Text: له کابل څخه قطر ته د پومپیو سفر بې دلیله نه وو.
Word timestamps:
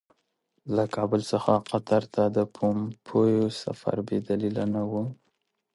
له 0.75 0.83
کابل 0.95 1.21
څخه 1.31 1.53
قطر 1.69 2.03
ته 2.13 2.23
د 2.37 2.37
پومپیو 2.55 3.45
سفر 3.63 3.95
بې 4.07 4.17
دلیله 4.29 4.63
نه 4.75 4.81
وو. 4.89 5.03